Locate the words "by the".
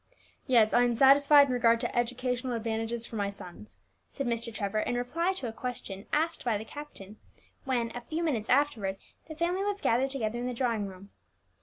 6.43-6.65